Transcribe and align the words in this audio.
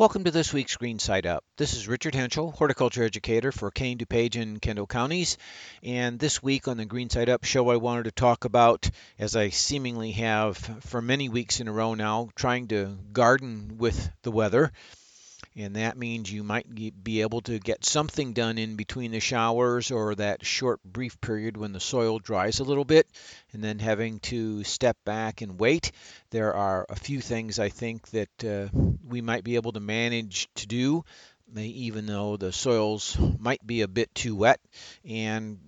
Welcome 0.00 0.24
to 0.24 0.30
this 0.30 0.50
week's 0.50 0.78
Green 0.78 0.98
Side 0.98 1.26
Up. 1.26 1.44
This 1.58 1.74
is 1.74 1.86
Richard 1.86 2.14
Hentschel, 2.14 2.54
horticulture 2.54 3.04
educator 3.04 3.52
for 3.52 3.70
Kane, 3.70 3.98
DuPage, 3.98 4.40
and 4.40 4.58
Kendall 4.58 4.86
counties. 4.86 5.36
And 5.82 6.18
this 6.18 6.42
week 6.42 6.68
on 6.68 6.78
the 6.78 6.86
Green 6.86 7.10
Side 7.10 7.28
Up 7.28 7.44
show, 7.44 7.68
I 7.68 7.76
wanted 7.76 8.04
to 8.04 8.10
talk 8.10 8.46
about, 8.46 8.88
as 9.18 9.36
I 9.36 9.50
seemingly 9.50 10.12
have 10.12 10.56
for 10.56 11.02
many 11.02 11.28
weeks 11.28 11.60
in 11.60 11.68
a 11.68 11.72
row 11.72 11.92
now, 11.92 12.30
trying 12.34 12.68
to 12.68 12.96
garden 13.12 13.76
with 13.76 14.10
the 14.22 14.30
weather 14.30 14.72
and 15.56 15.76
that 15.76 15.96
means 15.96 16.32
you 16.32 16.42
might 16.42 16.66
be 16.74 17.22
able 17.22 17.40
to 17.42 17.58
get 17.58 17.84
something 17.84 18.32
done 18.32 18.58
in 18.58 18.76
between 18.76 19.10
the 19.10 19.20
showers 19.20 19.90
or 19.90 20.14
that 20.14 20.44
short 20.44 20.82
brief 20.84 21.20
period 21.20 21.56
when 21.56 21.72
the 21.72 21.80
soil 21.80 22.18
dries 22.18 22.60
a 22.60 22.64
little 22.64 22.84
bit 22.84 23.06
and 23.52 23.62
then 23.62 23.78
having 23.78 24.20
to 24.20 24.62
step 24.64 24.96
back 25.04 25.40
and 25.40 25.58
wait. 25.58 25.92
There 26.30 26.54
are 26.54 26.86
a 26.88 26.96
few 26.96 27.20
things 27.20 27.58
i 27.58 27.68
think 27.68 28.08
that 28.10 28.44
uh, 28.44 28.68
we 29.06 29.20
might 29.20 29.44
be 29.44 29.56
able 29.56 29.72
to 29.72 29.80
manage 29.80 30.48
to 30.54 30.66
do 30.66 31.04
even 31.56 32.06
though 32.06 32.36
the 32.36 32.52
soils 32.52 33.16
might 33.38 33.66
be 33.66 33.80
a 33.82 33.88
bit 33.88 34.14
too 34.14 34.36
wet. 34.36 34.60
And 35.04 35.58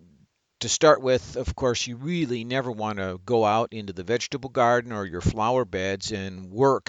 to 0.61 0.69
start 0.69 1.03
with, 1.03 1.37
of 1.37 1.57
course, 1.57 1.87
you 1.87 1.97
really 1.97 2.45
never 2.45 2.71
want 2.71 2.99
to 2.99 3.21
go 3.27 3.45
out 3.45 3.73
into 3.73 3.93
the 3.93 4.05
vegetable 4.05 4.51
garden 4.51 4.93
or 4.93 5.05
your 5.05 5.21
flower 5.21 5.65
beds 5.65 6.13
and 6.13 6.51
work 6.51 6.89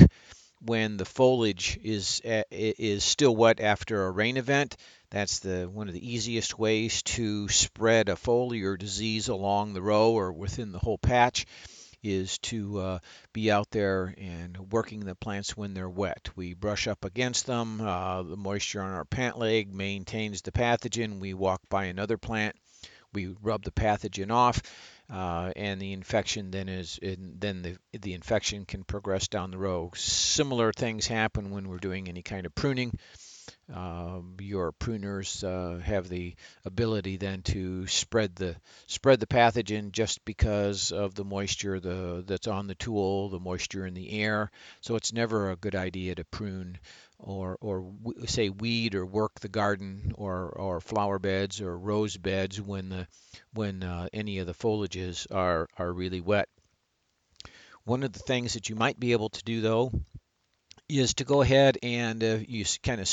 when 0.65 0.97
the 0.97 1.05
foliage 1.05 1.79
is 1.83 2.21
uh, 2.25 2.43
is 2.51 3.03
still 3.03 3.35
wet 3.35 3.59
after 3.59 4.05
a 4.05 4.11
rain 4.11 4.37
event. 4.37 4.77
That's 5.09 5.39
the 5.39 5.69
one 5.71 5.87
of 5.87 5.93
the 5.93 6.13
easiest 6.13 6.57
ways 6.57 7.03
to 7.03 7.49
spread 7.49 8.09
a 8.09 8.15
foliar 8.15 8.77
disease 8.77 9.27
along 9.27 9.73
the 9.73 9.81
row 9.81 10.13
or 10.13 10.31
within 10.31 10.71
the 10.71 10.79
whole 10.79 10.97
patch 10.97 11.45
is 12.01 12.37
to 12.39 12.79
uh, 12.79 12.99
be 13.31 13.49
out 13.49 13.71
there 13.71 14.13
and 14.17 14.57
working 14.71 14.99
the 15.01 15.15
plants 15.15 15.55
when 15.55 15.73
they're 15.73 15.89
wet. 15.89 16.29
We 16.35 16.53
brush 16.53 16.87
up 16.87 17.05
against 17.05 17.45
them. 17.45 17.79
Uh, 17.79 18.23
the 18.23 18.35
moisture 18.35 18.81
on 18.81 18.91
our 18.91 19.05
pant 19.05 19.37
leg 19.37 19.73
maintains 19.73 20.41
the 20.41 20.51
pathogen. 20.51 21.19
We 21.19 21.33
walk 21.33 21.61
by 21.69 21.85
another 21.85 22.17
plant. 22.17 22.55
We 23.13 23.35
rub 23.41 23.63
the 23.63 23.71
pathogen 23.71 24.31
off 24.31 24.61
uh, 25.13 25.51
and 25.55 25.79
the 25.79 25.93
infection 25.93 26.49
then 26.49 26.67
is 26.67 26.97
in, 26.97 27.35
then 27.37 27.61
the 27.61 27.99
the 27.99 28.13
infection 28.13 28.65
can 28.65 28.83
progress 28.83 29.27
down 29.27 29.51
the 29.51 29.57
road. 29.57 29.95
Similar 29.95 30.73
things 30.73 31.05
happen 31.05 31.51
when 31.51 31.69
we're 31.69 31.77
doing 31.77 32.09
any 32.09 32.23
kind 32.23 32.47
of 32.47 32.55
pruning. 32.55 32.97
Uh, 33.73 34.21
your 34.39 34.71
pruners 34.71 35.43
uh, 35.43 35.79
have 35.79 36.09
the 36.09 36.33
ability 36.65 37.17
then 37.17 37.41
to 37.43 37.85
spread 37.87 38.35
the 38.35 38.55
spread 38.87 39.19
the 39.19 39.27
pathogen 39.27 39.91
just 39.91 40.25
because 40.25 40.91
of 40.91 41.13
the 41.13 41.23
moisture 41.23 41.79
the 41.79 42.23
that's 42.25 42.47
on 42.47 42.65
the 42.65 42.75
tool, 42.75 43.29
the 43.29 43.39
moisture 43.39 43.85
in 43.85 43.93
the 43.93 44.11
air. 44.11 44.49
So 44.81 44.95
it's 44.95 45.13
never 45.13 45.51
a 45.51 45.55
good 45.55 45.75
idea 45.75 46.15
to 46.15 46.25
prune 46.25 46.79
or 47.23 47.57
or 47.61 47.93
say 48.25 48.49
weed 48.49 48.95
or 48.95 49.05
work 49.05 49.39
the 49.39 49.47
garden 49.47 50.13
or 50.15 50.49
or 50.49 50.81
flower 50.81 51.19
beds 51.19 51.61
or 51.61 51.77
rose 51.77 52.17
beds 52.17 52.61
when 52.61 52.89
the 52.89 53.07
when 53.53 53.81
uh, 53.81 54.07
any 54.13 54.39
of 54.39 54.47
the 54.47 54.53
foliages 54.53 55.25
are 55.31 55.67
are 55.77 55.91
really 55.91 56.21
wet. 56.21 56.49
One 57.85 58.03
of 58.03 58.13
the 58.13 58.19
things 58.19 58.53
that 58.53 58.69
you 58.69 58.75
might 58.75 58.99
be 58.99 59.13
able 59.13 59.29
to 59.29 59.43
do 59.43 59.61
though 59.61 59.91
is 60.89 61.13
to 61.15 61.23
go 61.23 61.41
ahead 61.41 61.77
and 61.81 62.23
uh, 62.23 62.37
you 62.47 62.65
kind 62.83 62.99
of 62.99 63.09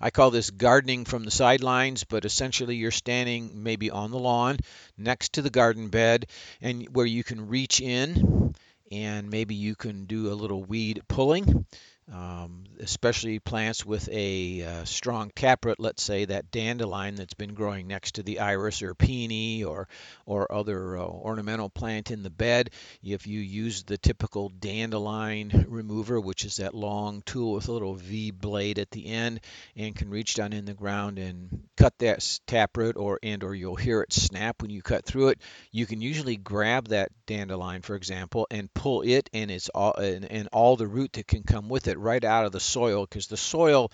I 0.00 0.10
call 0.10 0.30
this 0.30 0.50
gardening 0.50 1.04
from 1.04 1.24
the 1.24 1.30
sidelines, 1.30 2.04
but 2.04 2.24
essentially 2.24 2.76
you're 2.76 2.90
standing 2.90 3.62
maybe 3.62 3.90
on 3.90 4.12
the 4.12 4.18
lawn 4.18 4.58
next 4.96 5.34
to 5.34 5.42
the 5.42 5.50
garden 5.50 5.88
bed 5.88 6.26
and 6.60 6.86
where 6.94 7.06
you 7.06 7.24
can 7.24 7.48
reach 7.48 7.80
in 7.80 8.54
and 8.90 9.30
maybe 9.30 9.54
you 9.54 9.74
can 9.74 10.04
do 10.04 10.30
a 10.30 10.34
little 10.34 10.62
weed 10.62 11.02
pulling 11.08 11.66
um, 12.10 12.64
especially 12.80 13.38
plants 13.38 13.86
with 13.86 14.08
a 14.10 14.62
uh, 14.62 14.84
strong 14.84 15.30
taproot, 15.34 15.78
let's 15.78 16.02
say 16.02 16.24
that 16.24 16.50
dandelion 16.50 17.14
that's 17.14 17.34
been 17.34 17.54
growing 17.54 17.86
next 17.86 18.16
to 18.16 18.22
the 18.22 18.40
iris 18.40 18.82
or 18.82 18.94
peony 18.94 19.62
or 19.62 19.88
or 20.26 20.50
other 20.52 20.96
uh, 20.96 21.04
ornamental 21.04 21.70
plant 21.70 22.10
in 22.10 22.22
the 22.22 22.30
bed. 22.30 22.70
If 23.02 23.26
you 23.26 23.40
use 23.40 23.84
the 23.84 23.98
typical 23.98 24.48
dandelion 24.48 25.66
remover, 25.68 26.20
which 26.20 26.44
is 26.44 26.56
that 26.56 26.74
long 26.74 27.22
tool 27.24 27.52
with 27.52 27.68
a 27.68 27.72
little 27.72 27.94
V 27.94 28.30
blade 28.32 28.78
at 28.78 28.90
the 28.90 29.06
end, 29.06 29.40
and 29.76 29.94
can 29.94 30.10
reach 30.10 30.34
down 30.34 30.52
in 30.52 30.64
the 30.64 30.74
ground 30.74 31.18
and 31.18 31.68
cut 31.76 31.96
that 31.98 32.40
taproot, 32.46 32.96
or 32.96 33.20
and 33.22 33.44
or 33.44 33.54
you'll 33.54 33.76
hear 33.76 34.02
it 34.02 34.12
snap 34.12 34.60
when 34.60 34.70
you 34.70 34.82
cut 34.82 35.04
through 35.04 35.28
it. 35.28 35.40
You 35.70 35.86
can 35.86 36.00
usually 36.00 36.36
grab 36.36 36.88
that 36.88 37.12
dandelion, 37.26 37.82
for 37.82 37.94
example, 37.94 38.46
and 38.50 38.72
pull 38.74 39.02
it 39.02 39.30
and 39.32 39.50
it's 39.50 39.68
all 39.68 39.94
and, 39.94 40.24
and 40.24 40.48
all 40.52 40.76
the 40.76 40.86
root 40.86 41.12
that 41.14 41.26
can 41.26 41.42
come 41.42 41.68
with 41.68 41.88
it 41.88 41.91
right 41.98 42.22
out 42.22 42.44
of 42.44 42.52
the 42.52 42.60
soil 42.60 43.06
because 43.06 43.26
the 43.26 43.36
soil, 43.36 43.90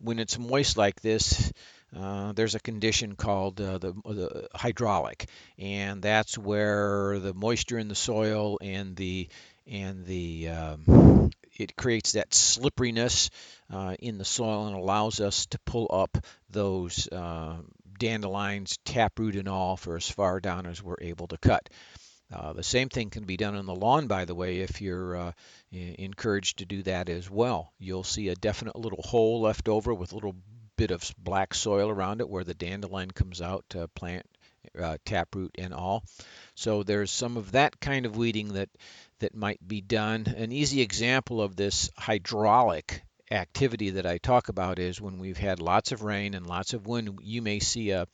when 0.00 0.18
it's 0.18 0.38
moist 0.38 0.76
like 0.76 1.00
this, 1.00 1.52
uh, 1.96 2.32
there's 2.32 2.54
a 2.54 2.60
condition 2.60 3.14
called 3.14 3.60
uh, 3.60 3.78
the, 3.78 3.92
the, 3.92 4.48
hydraulic, 4.54 5.26
and 5.58 6.02
that's 6.02 6.36
where 6.36 7.18
the 7.20 7.32
moisture 7.34 7.78
in 7.78 7.88
the 7.88 7.94
soil 7.94 8.58
and 8.60 8.96
the 8.96 9.28
and 9.66 10.04
the 10.04 10.48
um, 10.48 11.30
it 11.56 11.76
creates 11.76 12.12
that 12.12 12.34
slipperiness 12.34 13.30
uh, 13.72 13.94
in 14.00 14.18
the 14.18 14.24
soil 14.24 14.66
and 14.66 14.76
allows 14.76 15.20
us 15.20 15.46
to 15.46 15.58
pull 15.60 15.86
up 15.90 16.18
those 16.50 17.08
uh, 17.12 17.56
dandelions, 17.98 18.78
taproot 18.84 19.36
and 19.36 19.48
all, 19.48 19.76
for 19.76 19.96
as 19.96 20.08
far 20.10 20.40
down 20.40 20.66
as 20.66 20.82
we're 20.82 21.00
able 21.00 21.28
to 21.28 21.38
cut. 21.38 21.68
Uh, 22.34 22.52
the 22.52 22.62
same 22.62 22.88
thing 22.88 23.10
can 23.10 23.24
be 23.24 23.36
done 23.36 23.54
on 23.54 23.66
the 23.66 23.74
lawn, 23.74 24.06
by 24.06 24.24
the 24.24 24.34
way, 24.34 24.60
if 24.60 24.80
you're 24.80 25.16
uh, 25.16 25.32
encouraged 25.70 26.58
to 26.58 26.64
do 26.64 26.82
that 26.82 27.08
as 27.08 27.30
well. 27.30 27.72
You'll 27.78 28.04
see 28.04 28.28
a 28.28 28.34
definite 28.34 28.76
little 28.76 29.02
hole 29.02 29.40
left 29.40 29.68
over 29.68 29.94
with 29.94 30.12
a 30.12 30.16
little 30.16 30.34
bit 30.76 30.90
of 30.90 31.14
black 31.16 31.54
soil 31.54 31.88
around 31.88 32.20
it 32.20 32.28
where 32.28 32.44
the 32.44 32.54
dandelion 32.54 33.10
comes 33.10 33.40
out 33.40 33.64
to 33.70 33.86
plant 33.88 34.26
uh, 34.80 34.96
taproot 35.04 35.52
and 35.58 35.72
all. 35.72 36.02
So 36.54 36.82
there's 36.82 37.10
some 37.10 37.36
of 37.36 37.52
that 37.52 37.78
kind 37.80 38.06
of 38.06 38.16
weeding 38.16 38.54
that 38.54 38.70
that 39.20 39.34
might 39.34 39.66
be 39.66 39.80
done. 39.80 40.26
An 40.36 40.50
easy 40.50 40.80
example 40.80 41.40
of 41.40 41.54
this 41.54 41.90
hydraulic 41.96 43.04
activity 43.30 43.90
that 43.90 44.06
I 44.06 44.18
talk 44.18 44.48
about 44.48 44.78
is 44.78 45.00
when 45.00 45.18
we've 45.18 45.38
had 45.38 45.60
lots 45.60 45.92
of 45.92 46.02
rain 46.02 46.34
and 46.34 46.46
lots 46.46 46.74
of 46.74 46.86
wind, 46.86 47.18
you 47.22 47.42
may 47.42 47.58
see 47.58 47.90
a 47.90 48.06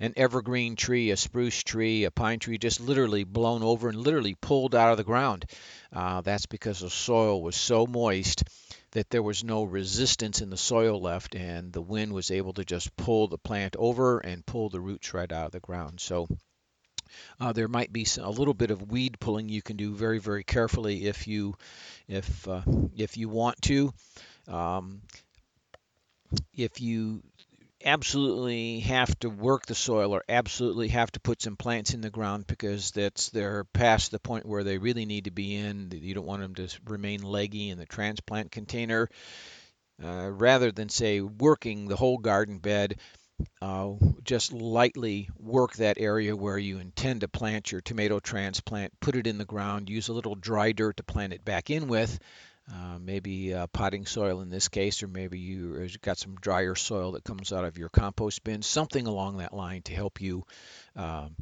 an 0.00 0.12
evergreen 0.16 0.76
tree, 0.76 1.10
a 1.10 1.16
spruce 1.16 1.62
tree, 1.62 2.04
a 2.04 2.10
pine 2.10 2.38
tree 2.38 2.58
just 2.58 2.80
literally 2.80 3.24
blown 3.24 3.62
over 3.62 3.88
and 3.88 3.98
literally 3.98 4.36
pulled 4.40 4.74
out 4.74 4.90
of 4.90 4.96
the 4.96 5.04
ground. 5.04 5.46
Uh, 5.92 6.20
that's 6.20 6.46
because 6.46 6.80
the 6.80 6.90
soil 6.90 7.42
was 7.42 7.56
so 7.56 7.86
moist 7.86 8.44
that 8.92 9.10
there 9.10 9.22
was 9.22 9.44
no 9.44 9.64
resistance 9.64 10.40
in 10.40 10.50
the 10.50 10.56
soil 10.56 11.00
left, 11.00 11.34
and 11.34 11.72
the 11.72 11.82
wind 11.82 12.12
was 12.12 12.30
able 12.30 12.52
to 12.54 12.64
just 12.64 12.96
pull 12.96 13.28
the 13.28 13.38
plant 13.38 13.76
over 13.78 14.18
and 14.18 14.46
pull 14.46 14.68
the 14.68 14.80
roots 14.80 15.14
right 15.14 15.32
out 15.32 15.46
of 15.46 15.52
the 15.52 15.60
ground. 15.60 16.00
So. 16.00 16.28
Uh, 17.40 17.54
there 17.54 17.68
might 17.68 17.90
be 17.90 18.06
a 18.20 18.30
little 18.30 18.52
bit 18.52 18.70
of 18.70 18.90
weed 18.90 19.18
pulling 19.18 19.48
you 19.48 19.62
can 19.62 19.78
do 19.78 19.94
very, 19.94 20.18
very 20.18 20.44
carefully 20.44 21.06
if 21.06 21.26
you, 21.26 21.54
if 22.06 22.46
uh, 22.46 22.60
if 22.94 23.16
you 23.16 23.30
want 23.30 23.60
to. 23.62 23.94
Um, 24.48 25.02
if 26.54 26.80
you 26.80 27.22
absolutely 27.84 28.80
have 28.80 29.16
to 29.20 29.30
work 29.30 29.66
the 29.66 29.74
soil 29.74 30.12
or 30.12 30.24
absolutely 30.28 30.88
have 30.88 31.10
to 31.12 31.20
put 31.20 31.40
some 31.40 31.56
plants 31.56 31.94
in 31.94 32.00
the 32.00 32.10
ground 32.10 32.46
because 32.46 32.90
that's 32.90 33.30
they're 33.30 33.64
past 33.64 34.10
the 34.10 34.18
point 34.18 34.46
where 34.46 34.64
they 34.64 34.78
really 34.78 35.06
need 35.06 35.24
to 35.24 35.30
be 35.30 35.54
in. 35.54 35.90
You 35.92 36.14
don't 36.14 36.26
want 36.26 36.42
them 36.42 36.54
to 36.56 36.68
remain 36.86 37.22
leggy 37.22 37.70
in 37.70 37.78
the 37.78 37.86
transplant 37.86 38.50
container. 38.50 39.08
Uh, 40.02 40.30
rather 40.30 40.70
than 40.70 40.88
say 40.88 41.20
working 41.20 41.88
the 41.88 41.96
whole 41.96 42.18
garden 42.18 42.58
bed, 42.58 42.96
uh, 43.62 43.90
just 44.22 44.52
lightly 44.52 45.28
work 45.38 45.74
that 45.74 45.98
area 45.98 46.36
where 46.36 46.58
you 46.58 46.78
intend 46.78 47.20
to 47.20 47.28
plant 47.28 47.72
your 47.72 47.80
tomato 47.80 48.20
transplant, 48.20 48.92
put 49.00 49.16
it 49.16 49.26
in 49.26 49.38
the 49.38 49.44
ground, 49.44 49.88
use 49.88 50.08
a 50.08 50.12
little 50.12 50.34
dry 50.34 50.72
dirt 50.72 50.96
to 50.96 51.02
plant 51.02 51.32
it 51.32 51.44
back 51.44 51.70
in 51.70 51.88
with, 51.88 52.18
uh, 52.72 52.98
maybe 53.00 53.54
uh, 53.54 53.66
potting 53.68 54.06
soil 54.06 54.40
in 54.40 54.50
this 54.50 54.68
case, 54.68 55.02
or 55.02 55.08
maybe 55.08 55.38
you've 55.38 56.00
got 56.00 56.18
some 56.18 56.34
drier 56.36 56.74
soil 56.74 57.12
that 57.12 57.24
comes 57.24 57.52
out 57.52 57.64
of 57.64 57.78
your 57.78 57.88
compost 57.88 58.44
bin, 58.44 58.62
something 58.62 59.06
along 59.06 59.38
that 59.38 59.54
line 59.54 59.82
to 59.82 59.94
help 59.94 60.20
you 60.20 60.44
um, 60.96 61.34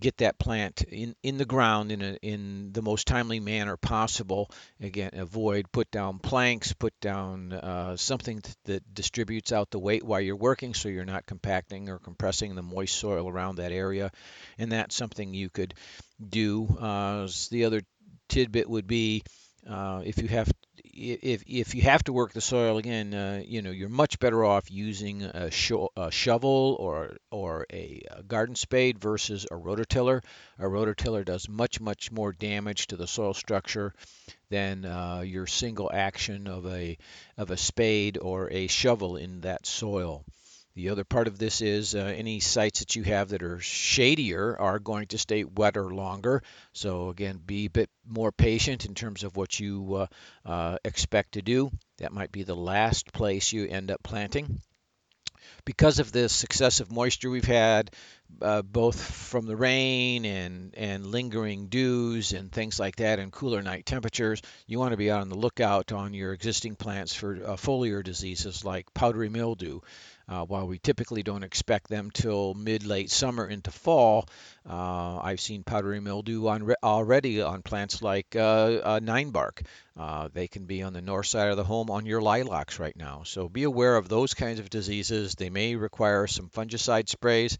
get 0.00 0.18
that 0.18 0.38
plant 0.38 0.82
in, 0.82 1.14
in 1.22 1.38
the 1.38 1.44
ground 1.44 1.90
in, 1.90 2.02
a, 2.02 2.16
in 2.22 2.72
the 2.72 2.82
most 2.82 3.06
timely 3.06 3.40
manner 3.40 3.76
possible. 3.76 4.50
Again, 4.80 5.10
avoid 5.14 5.72
put 5.72 5.90
down 5.90 6.18
planks, 6.18 6.72
put 6.72 6.98
down 7.00 7.52
uh, 7.52 7.96
something 7.96 8.40
that 8.64 8.94
distributes 8.94 9.52
out 9.52 9.70
the 9.70 9.78
weight 9.78 10.04
while 10.04 10.20
you're 10.20 10.36
working 10.36 10.74
so 10.74 10.88
you're 10.88 11.04
not 11.04 11.26
compacting 11.26 11.88
or 11.88 11.98
compressing 11.98 12.54
the 12.54 12.62
moist 12.62 12.94
soil 12.94 13.28
around 13.28 13.56
that 13.56 13.72
area. 13.72 14.12
And 14.58 14.72
that's 14.72 14.94
something 14.94 15.34
you 15.34 15.50
could 15.50 15.74
do. 16.26 16.68
Uh, 16.80 17.28
the 17.50 17.64
other 17.64 17.82
tidbit 18.28 18.70
would 18.70 18.86
be 18.86 19.24
uh, 19.68 20.02
if 20.04 20.22
you 20.22 20.28
have 20.28 20.50
if 20.98 21.44
if 21.46 21.74
you 21.74 21.82
have 21.82 22.04
to 22.04 22.12
work 22.12 22.32
the 22.32 22.40
soil 22.40 22.78
again, 22.78 23.14
uh, 23.14 23.42
you 23.44 23.62
know 23.62 23.70
you're 23.70 23.88
much 23.88 24.18
better 24.18 24.44
off 24.44 24.70
using 24.70 25.22
a, 25.22 25.50
sho- 25.50 25.90
a 25.96 26.10
shovel 26.10 26.76
or 26.80 27.16
or 27.30 27.66
a, 27.72 28.02
a, 28.10 28.22
garden 28.22 28.54
spade 28.54 28.98
versus 28.98 29.46
a 29.50 29.54
rototiller. 29.54 30.22
A 30.58 30.64
rototiller 30.64 31.24
does 31.24 31.48
much 31.48 31.80
much 31.80 32.10
more 32.10 32.32
damage 32.32 32.88
to 32.88 32.96
the 32.96 33.06
soil 33.06 33.34
structure 33.34 33.94
than 34.50 34.84
uh, 34.84 35.20
your 35.20 35.46
single 35.46 35.90
action 35.92 36.46
of 36.46 36.66
a 36.66 36.98
of 37.36 37.50
a 37.50 37.56
spade 37.56 38.18
or 38.20 38.50
a 38.50 38.66
shovel 38.66 39.16
in 39.16 39.42
that 39.42 39.66
soil. 39.66 40.24
The 40.78 40.90
other 40.90 41.02
part 41.02 41.26
of 41.26 41.40
this 41.40 41.60
is 41.60 41.96
uh, 41.96 41.98
any 41.98 42.38
sites 42.38 42.78
that 42.78 42.94
you 42.94 43.02
have 43.02 43.30
that 43.30 43.42
are 43.42 43.58
shadier 43.58 44.56
are 44.56 44.78
going 44.78 45.08
to 45.08 45.18
stay 45.18 45.42
wetter 45.42 45.92
longer. 45.92 46.44
So 46.72 47.08
again, 47.08 47.40
be 47.44 47.64
a 47.64 47.70
bit 47.70 47.90
more 48.06 48.30
patient 48.30 48.86
in 48.86 48.94
terms 48.94 49.24
of 49.24 49.36
what 49.36 49.58
you 49.58 50.06
uh, 50.46 50.48
uh, 50.48 50.78
expect 50.84 51.32
to 51.32 51.42
do. 51.42 51.72
That 51.96 52.12
might 52.12 52.30
be 52.30 52.44
the 52.44 52.54
last 52.54 53.12
place 53.12 53.52
you 53.52 53.66
end 53.66 53.90
up 53.90 54.04
planting 54.04 54.62
because 55.64 55.98
of 55.98 56.12
the 56.12 56.28
successive 56.28 56.90
moisture 56.90 57.28
we've 57.28 57.44
had, 57.44 57.90
uh, 58.40 58.62
both 58.62 59.00
from 59.00 59.46
the 59.46 59.56
rain 59.56 60.24
and, 60.24 60.74
and 60.76 61.06
lingering 61.06 61.66
dews 61.66 62.32
and 62.32 62.52
things 62.52 62.78
like 62.78 62.96
that, 62.96 63.18
and 63.18 63.32
cooler 63.32 63.62
night 63.62 63.84
temperatures, 63.84 64.42
you 64.66 64.78
want 64.78 64.92
to 64.92 64.96
be 64.96 65.10
on 65.10 65.28
the 65.28 65.36
lookout 65.36 65.92
on 65.92 66.14
your 66.14 66.32
existing 66.32 66.76
plants 66.76 67.14
for 67.14 67.34
uh, 67.34 67.56
foliar 67.56 68.02
diseases 68.02 68.64
like 68.64 68.94
powdery 68.94 69.28
mildew. 69.28 69.80
Uh, 70.28 70.44
while 70.44 70.66
we 70.66 70.78
typically 70.78 71.22
don't 71.22 71.42
expect 71.42 71.88
them 71.88 72.10
till 72.10 72.52
mid 72.54 72.84
late 72.84 73.10
summer 73.10 73.46
into 73.46 73.70
fall, 73.70 74.28
uh, 74.68 75.18
I've 75.22 75.40
seen 75.40 75.62
powdery 75.64 76.00
mildew 76.00 76.46
on 76.48 76.64
re- 76.64 76.74
already 76.82 77.40
on 77.40 77.62
plants 77.62 78.02
like 78.02 78.36
uh, 78.36 79.00
nine 79.02 79.30
bark. 79.30 79.62
Uh, 79.96 80.28
they 80.32 80.46
can 80.46 80.66
be 80.66 80.82
on 80.82 80.92
the 80.92 81.00
north 81.00 81.26
side 81.26 81.50
of 81.50 81.56
the 81.56 81.64
home 81.64 81.90
on 81.90 82.06
your 82.06 82.20
lilacs 82.20 82.78
right 82.78 82.96
now. 82.96 83.22
So 83.24 83.48
be 83.48 83.64
aware 83.64 83.96
of 83.96 84.08
those 84.08 84.34
kinds 84.34 84.60
of 84.60 84.70
diseases. 84.70 85.34
They 85.34 85.50
may 85.50 85.76
require 85.76 86.26
some 86.26 86.50
fungicide 86.50 87.08
sprays 87.08 87.56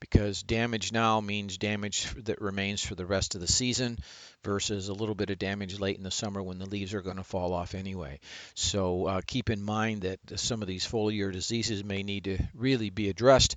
because 0.00 0.42
damage 0.42 0.92
now 0.92 1.20
means 1.20 1.58
damage 1.58 2.12
that 2.24 2.40
remains 2.40 2.82
for 2.82 2.94
the 2.94 3.06
rest 3.06 3.34
of 3.34 3.40
the 3.40 3.48
season 3.48 3.98
versus 4.44 4.88
a 4.88 4.94
little 4.94 5.14
bit 5.14 5.30
of 5.30 5.38
damage 5.38 5.78
late 5.78 5.96
in 5.96 6.04
the 6.04 6.10
summer 6.10 6.42
when 6.42 6.58
the 6.58 6.66
leaves 6.66 6.94
are 6.94 7.02
going 7.02 7.16
to 7.16 7.24
fall 7.24 7.52
off 7.52 7.74
anyway. 7.74 8.20
So 8.54 9.06
uh, 9.06 9.20
keep 9.26 9.50
in 9.50 9.62
mind 9.62 10.02
that 10.02 10.38
some 10.38 10.62
of 10.62 10.68
these 10.68 10.86
foliar 10.86 11.32
diseases 11.32 11.84
may 11.84 12.02
need 12.02 12.24
to 12.24 12.38
really 12.54 12.90
be 12.90 13.08
addressed. 13.08 13.56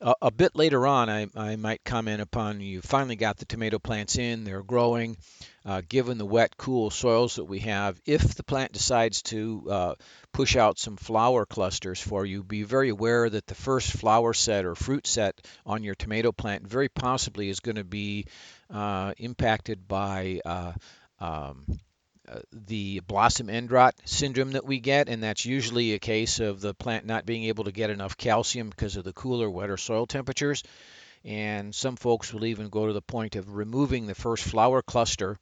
A 0.00 0.30
bit 0.30 0.54
later 0.54 0.86
on, 0.86 1.08
I, 1.08 1.26
I 1.34 1.56
might 1.56 1.84
comment 1.84 2.20
upon 2.20 2.60
you 2.60 2.82
finally 2.82 3.16
got 3.16 3.36
the 3.38 3.44
tomato 3.44 3.78
plants 3.78 4.18
in, 4.18 4.44
they're 4.44 4.62
growing. 4.62 5.16
Uh, 5.64 5.80
given 5.88 6.18
the 6.18 6.26
wet, 6.26 6.56
cool 6.58 6.90
soils 6.90 7.36
that 7.36 7.44
we 7.44 7.60
have, 7.60 7.98
if 8.04 8.34
the 8.34 8.42
plant 8.42 8.72
decides 8.72 9.22
to 9.22 9.66
uh, 9.70 9.94
push 10.32 10.56
out 10.56 10.78
some 10.78 10.96
flower 10.96 11.46
clusters 11.46 12.00
for 12.00 12.26
you, 12.26 12.42
be 12.42 12.64
very 12.64 12.90
aware 12.90 13.30
that 13.30 13.46
the 13.46 13.54
first 13.54 13.90
flower 13.92 14.34
set 14.34 14.66
or 14.66 14.74
fruit 14.74 15.06
set 15.06 15.40
on 15.64 15.82
your 15.82 15.94
tomato 15.94 16.32
plant 16.32 16.66
very 16.66 16.90
possibly 16.90 17.48
is 17.48 17.60
going 17.60 17.76
to 17.76 17.84
be 17.84 18.26
uh, 18.68 19.14
impacted 19.16 19.88
by 19.88 20.40
uh, 20.44 20.72
um, 21.18 21.64
Uh, 22.26 22.38
the 22.52 23.00
blossom 23.00 23.50
end 23.50 23.70
rot 23.70 23.94
syndrome 24.06 24.52
that 24.52 24.64
we 24.64 24.80
get, 24.80 25.08
and 25.08 25.22
that's 25.22 25.44
usually 25.44 25.92
a 25.92 25.98
case 25.98 26.40
of 26.40 26.60
the 26.60 26.72
plant 26.72 27.04
not 27.04 27.26
being 27.26 27.44
able 27.44 27.64
to 27.64 27.72
get 27.72 27.90
enough 27.90 28.16
calcium 28.16 28.70
because 28.70 28.96
of 28.96 29.04
the 29.04 29.12
cooler, 29.12 29.50
wetter 29.50 29.76
soil 29.76 30.06
temperatures. 30.06 30.62
And 31.24 31.74
some 31.74 31.96
folks 31.96 32.32
will 32.32 32.46
even 32.46 32.68
go 32.70 32.86
to 32.86 32.92
the 32.92 33.02
point 33.02 33.36
of 33.36 33.54
removing 33.54 34.06
the 34.06 34.14
first 34.14 34.44
flower 34.44 34.80
cluster 34.80 35.38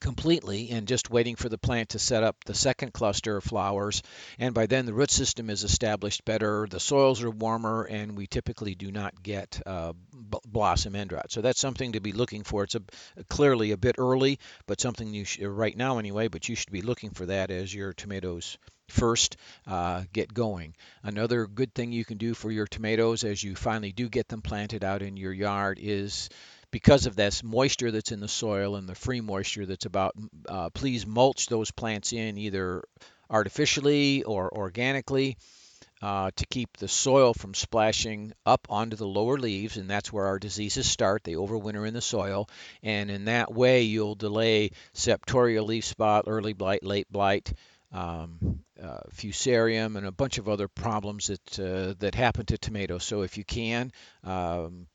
completely 0.00 0.70
and 0.70 0.86
just 0.86 1.10
waiting 1.10 1.36
for 1.36 1.48
the 1.48 1.58
plant 1.58 1.90
to 1.90 1.98
set 1.98 2.22
up 2.22 2.36
the 2.44 2.54
second 2.54 2.92
cluster 2.92 3.36
of 3.36 3.44
flowers. 3.44 4.02
And 4.38 4.54
by 4.54 4.66
then, 4.66 4.86
the 4.86 4.94
root 4.94 5.10
system 5.10 5.50
is 5.50 5.64
established 5.64 6.24
better, 6.24 6.66
the 6.70 6.80
soils 6.80 7.22
are 7.22 7.30
warmer, 7.30 7.84
and 7.84 8.16
we 8.16 8.26
typically 8.26 8.74
do 8.74 8.92
not 8.92 9.22
get 9.22 9.60
uh, 9.66 9.92
b- 9.92 10.38
blossom 10.46 10.94
end 10.94 11.12
rot. 11.12 11.30
So 11.32 11.40
that's 11.40 11.60
something 11.60 11.92
to 11.92 12.00
be 12.00 12.12
looking 12.12 12.44
for. 12.44 12.64
It's 12.64 12.74
a, 12.74 12.82
clearly 13.28 13.72
a 13.72 13.76
bit 13.76 13.96
early, 13.98 14.38
but 14.66 14.80
something 14.80 15.12
you 15.12 15.24
should, 15.24 15.46
right 15.46 15.76
now 15.76 15.98
anyway, 15.98 16.28
but 16.28 16.48
you 16.48 16.54
should 16.54 16.72
be 16.72 16.82
looking 16.82 17.10
for 17.10 17.26
that 17.26 17.50
as 17.50 17.74
your 17.74 17.92
tomatoes 17.92 18.58
first 18.88 19.36
uh, 19.66 20.04
get 20.12 20.32
going. 20.32 20.74
Another 21.02 21.46
good 21.46 21.74
thing 21.74 21.92
you 21.92 22.04
can 22.04 22.18
do 22.18 22.34
for 22.34 22.50
your 22.50 22.66
tomatoes 22.66 23.24
as 23.24 23.42
you 23.42 23.54
finally 23.54 23.92
do 23.92 24.08
get 24.08 24.28
them 24.28 24.42
planted 24.42 24.82
out 24.82 25.02
in 25.02 25.16
your 25.16 25.32
yard 25.32 25.78
is 25.80 26.30
because 26.70 27.06
of 27.06 27.16
this 27.16 27.42
moisture 27.42 27.90
that's 27.90 28.12
in 28.12 28.20
the 28.20 28.28
soil 28.28 28.76
and 28.76 28.88
the 28.88 28.94
free 28.94 29.20
moisture 29.20 29.66
that's 29.66 29.86
about, 29.86 30.14
uh, 30.48 30.70
please 30.70 31.06
mulch 31.06 31.46
those 31.46 31.70
plants 31.70 32.12
in 32.12 32.38
either 32.38 32.82
artificially 33.30 34.22
or 34.24 34.52
organically 34.52 35.36
uh, 36.00 36.30
to 36.36 36.46
keep 36.46 36.76
the 36.76 36.88
soil 36.88 37.34
from 37.34 37.54
splashing 37.54 38.32
up 38.46 38.66
onto 38.70 38.96
the 38.96 39.06
lower 39.06 39.36
leaves, 39.36 39.76
and 39.76 39.90
that's 39.90 40.12
where 40.12 40.26
our 40.26 40.38
diseases 40.38 40.88
start. 40.88 41.24
They 41.24 41.32
overwinter 41.32 41.86
in 41.86 41.94
the 41.94 42.00
soil, 42.00 42.48
and 42.82 43.10
in 43.10 43.24
that 43.26 43.52
way, 43.52 43.82
you'll 43.82 44.14
delay 44.14 44.70
septoria 44.94 45.64
leaf 45.64 45.84
spot, 45.84 46.24
early 46.26 46.52
blight, 46.52 46.84
late 46.84 47.10
blight. 47.10 47.52
Um, 47.90 48.60
uh, 48.80 49.00
fusarium 49.14 49.96
and 49.96 50.06
a 50.06 50.12
bunch 50.12 50.36
of 50.36 50.46
other 50.46 50.68
problems 50.68 51.28
that 51.28 51.58
uh, 51.58 51.94
that 52.00 52.14
happen 52.14 52.44
to 52.44 52.58
tomatoes. 52.58 53.02
So 53.02 53.22
if 53.22 53.38
you 53.38 53.44
can, 53.44 53.92
um, 54.24 54.88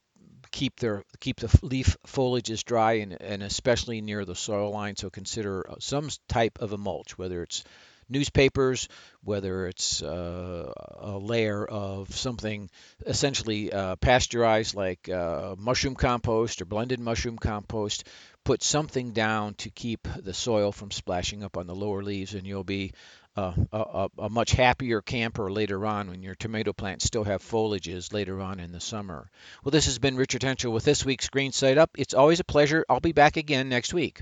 keep 0.54 0.80
their 0.80 1.04
keep 1.20 1.42
the 1.42 1.60
leaf 1.62 1.98
foliages 2.08 2.64
dry 2.64 2.94
and, 2.94 3.18
and 3.20 3.44
especially 3.44 4.00
near 4.00 4.24
the 4.24 4.36
soil 4.36 4.72
line. 4.72 4.96
So 4.96 5.10
consider 5.10 5.70
uh, 5.70 5.76
some 5.80 6.10
type 6.30 6.60
of 6.62 6.72
a 6.72 6.78
mulch, 6.78 7.18
whether 7.18 7.44
it's 7.44 7.66
newspapers, 8.10 8.88
whether 9.24 9.68
it's 9.68 10.04
uh, 10.04 10.72
a 11.00 11.18
layer 11.18 11.66
of 11.66 12.16
something 12.16 12.70
essentially 13.06 13.74
uh, 13.74 13.96
pasteurized 13.98 14.76
like 14.76 15.10
uh, 15.10 15.56
mushroom 15.58 15.96
compost 15.96 16.62
or 16.62 16.66
blended 16.66 17.00
mushroom 17.00 17.38
compost. 17.38 18.08
Put 18.44 18.62
something 18.62 19.12
down 19.12 19.54
to 19.56 19.70
keep 19.70 20.08
the 20.18 20.34
soil 20.34 20.72
from 20.72 20.92
splashing 20.92 21.44
up 21.44 21.58
on 21.58 21.68
the 21.68 21.76
lower 21.76 22.04
leaves, 22.04 22.34
and 22.34 22.46
you'll 22.46 22.64
be 22.64 22.94
uh, 23.36 23.54
a, 23.72 23.78
a, 23.78 24.10
a, 24.20 24.30
much 24.30 24.52
happier 24.52 25.02
camper 25.02 25.52
later 25.52 25.86
on 25.86 26.10
when 26.10 26.22
your 26.22 26.36
tomato 26.36 26.72
plants 26.74 27.06
still 27.06 27.24
have 27.24 27.42
foliages 27.42 28.14
later 28.14 28.42
on 28.42 28.60
in 28.60 28.72
the 28.72 28.80
summer. 28.80 29.30
Well, 29.64 29.72
this 29.72 29.86
has 29.86 29.98
been 29.98 30.18
Richard 30.18 30.42
Hentschel 30.42 30.72
with 30.72 30.84
this 30.84 31.04
week's 31.04 31.30
Green 31.30 31.52
Side 31.52 31.78
Up. 31.78 31.92
It's 31.98 32.14
always 32.14 32.40
a 32.40 32.44
pleasure. 32.44 32.86
I'll 32.90 33.00
be 33.00 33.12
back 33.12 33.38
again 33.38 33.70
next 33.70 33.94
week. 33.94 34.22